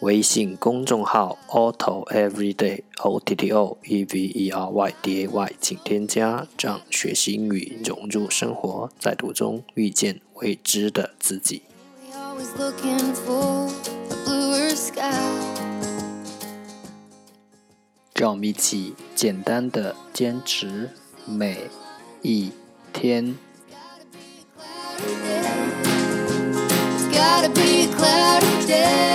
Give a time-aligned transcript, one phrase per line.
[0.00, 11.64] 微信公众号 Otto Everyday O T T O E V E R Y D A Y，请添加，让学习英语融入生活，在途中遇见未知的自己。
[18.14, 20.88] 让我们一起简单的坚持
[21.26, 21.58] 每
[22.22, 22.50] 一
[22.94, 23.36] 天。
[27.12, 29.09] Day three hundred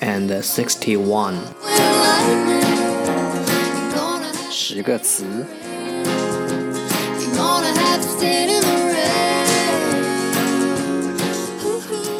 [0.00, 1.36] and sixty-one。
[4.50, 5.24] 十个词。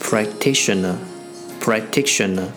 [0.00, 0.96] Practitioner,
[1.60, 2.48] practitioner,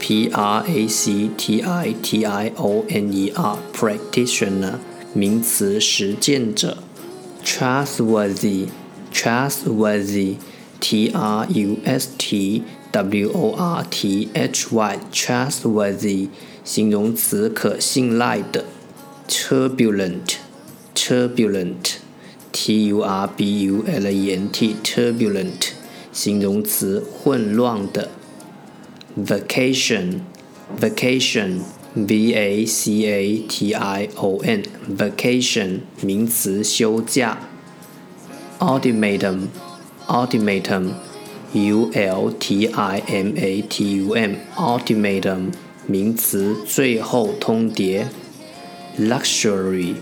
[0.00, 4.74] P R A C T I T I O N E R, practitioner，
[5.14, 6.78] 名词，实践者。
[7.44, 8.68] Trustworthy,
[9.12, 10.36] trustworthy。
[10.82, 16.28] T R U S T W O R T H Y trustworthy
[16.64, 18.64] 形容词可信赖的。
[19.28, 20.36] Turbulent
[20.94, 21.96] turbulent
[22.52, 25.72] T U R B U L E N T turbulent
[26.12, 28.08] 形容词混乱的。
[29.16, 30.20] Vacation
[30.80, 31.60] vacation
[31.94, 34.62] V A C A T I O N
[34.96, 37.38] vacation 名词休假。
[38.58, 39.48] Ultimatum
[40.12, 40.94] ultimatum
[41.52, 45.52] u l t i m a t u m ultimatum
[45.86, 48.04] 名词最后通牒
[48.98, 49.94] luxury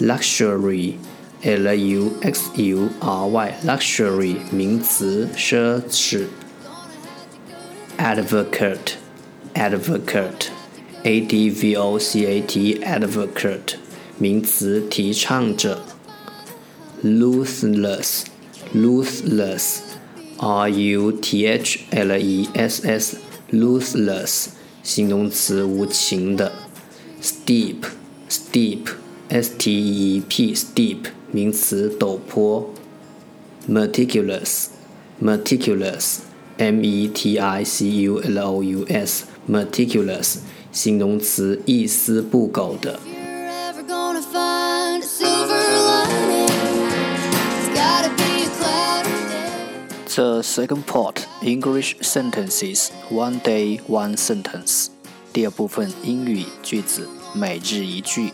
[0.00, 0.94] luxury
[1.42, 6.26] l u x u r y luxury 名词奢侈
[7.98, 8.94] advocate
[9.54, 10.48] advocate
[11.04, 13.74] a d v o c a t advocate
[14.18, 15.84] 名词提倡者
[17.04, 18.24] ruthless
[18.74, 19.78] ruthless,
[20.38, 23.16] r u t h l e s s,
[23.50, 24.48] ruthless，
[24.82, 26.52] 形容词，无情的。
[27.20, 27.76] steep,
[28.28, 28.86] steep,
[29.28, 30.98] s t e e p, steep，
[31.32, 32.70] 名词，陡坡。
[33.68, 34.68] meticulous,
[35.22, 36.18] meticulous,
[36.56, 40.38] m e t i c u l o u s, meticulous，
[40.72, 42.98] 形容词，一丝不苟的。
[50.14, 54.88] The second part English sentences one day one sentence。
[55.32, 58.30] 第二部分英语句子每日一句。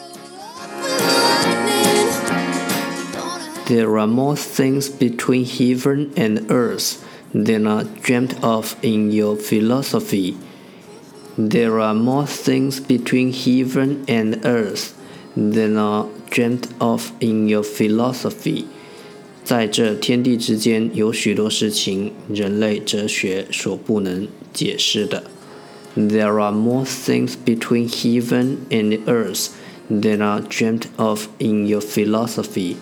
[3.67, 6.99] There are more things between heaven and earth
[7.33, 10.37] than are dreamt of in your philosophy.
[11.37, 14.93] There are more things between heaven and earth
[15.35, 18.69] than are dreamt of in your philosophy.
[19.50, 25.24] 在这天地之间，有许多事情，人类哲学所不能解释的。
[25.98, 29.48] There are more things between heaven and earth
[29.90, 32.76] than are dreamt of in your philosophy.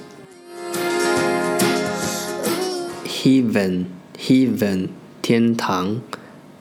[3.06, 3.86] Heaven,
[4.20, 4.90] heaven,
[5.22, 6.02] 天堂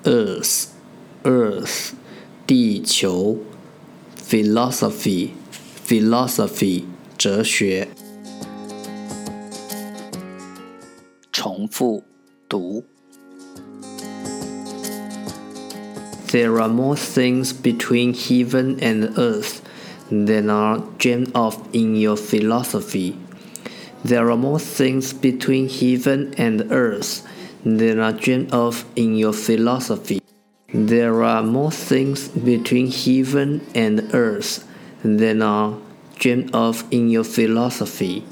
[0.05, 0.67] ；earth,
[1.25, 1.91] earth,
[2.47, 3.39] 地球
[4.31, 5.31] ；philosophy,
[5.85, 6.85] philosophy,
[7.19, 7.89] 哲学。
[11.77, 12.03] 复
[12.49, 12.87] 读。
[16.33, 19.61] There are more things between heaven and earth
[20.09, 23.19] than are dreamed of in your philosophy.
[24.03, 27.21] There are more things between heaven and earth
[27.63, 30.23] than are dreamed of in your philosophy.
[30.73, 34.65] There are more things between heaven and earth
[35.05, 35.77] than are
[36.19, 38.25] dreamed of in your philosophy.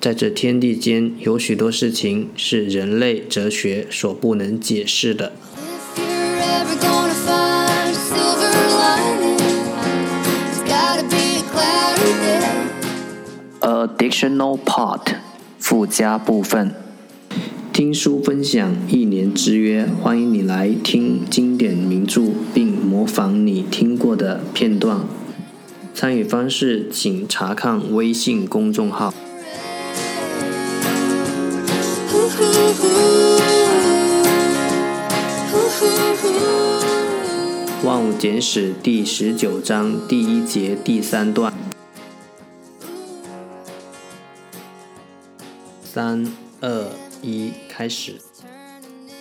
[0.00, 5.32] 在这天地间，有许多事情是人类哲学所不能解释的。
[13.60, 15.16] Additional part
[15.58, 16.72] 附加部分，
[17.72, 22.22] 听书分享一年之约，欢迎你来听经典名著，
[22.54, 25.00] 并模仿你听过的片段。
[25.92, 29.10] 参与方式，请查看微信公众号。
[38.23, 41.53] 《简史》第十九章第一节第三段。
[45.83, 46.25] 三、
[46.61, 46.87] 二、
[47.21, 48.15] 一，开始。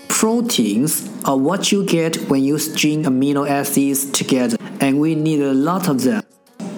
[0.09, 5.53] Proteins are what you get when you string amino acids together, and we need a
[5.53, 6.23] lot of them.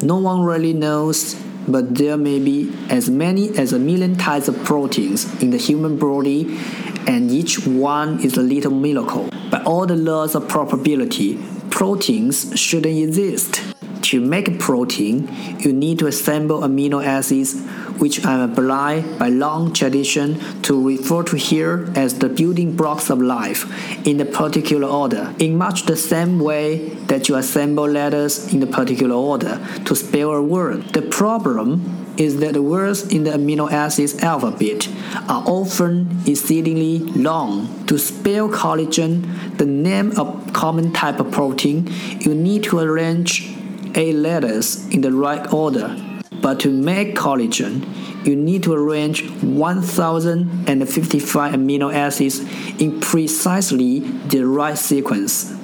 [0.02, 1.34] No one really knows,
[1.68, 5.98] but there may be as many as a million types of proteins in the human
[5.98, 6.58] body,
[7.06, 9.28] and each one is a little miracle.
[9.50, 11.38] By all the laws of probability,
[11.69, 13.61] proteins shouldn't exist.
[14.09, 15.29] To make a protein,
[15.59, 17.59] you need to assemble amino acids,
[17.99, 23.09] which I am obliged by long tradition to refer to here as the building blocks
[23.09, 23.67] of life,
[24.07, 28.67] in a particular order, in much the same way that you assemble letters in a
[28.67, 30.85] particular order to spell a word.
[30.93, 34.89] The problem is that the words in the amino acids alphabet
[35.29, 37.85] are often exceedingly long.
[37.87, 41.87] To spell collagen, the name of common type of protein,
[42.19, 43.55] you need to arrange
[43.95, 45.95] eight letters in the right order.
[46.41, 47.85] But to make collagen,
[48.25, 52.39] you need to arrange 1055 amino acids
[52.81, 55.55] in precisely the right sequence.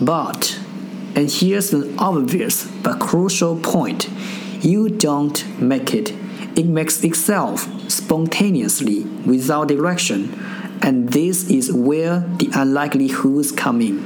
[0.00, 0.58] But,
[1.14, 4.08] and here's an obvious but crucial point
[4.63, 6.13] you don't make it,
[6.55, 10.29] it makes itself spontaneously without direction,
[10.81, 13.99] and this is where the unlikelihoods come in.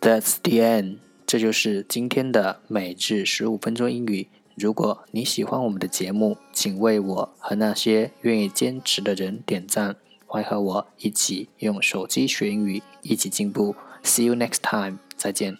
[0.00, 0.96] That's the end。
[1.26, 4.28] 这就是今天的每日十五分钟英语。
[4.56, 9.96] 如果你喜欢我们的节目，请为我和那些愿意坚持的人点赞。
[10.34, 13.74] 欢迎和我一起用手机学英语，一起进步。
[14.02, 14.98] See you next time。
[15.16, 15.58] 再见。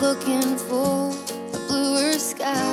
[0.00, 1.10] looking for
[1.54, 2.71] a bluer sky.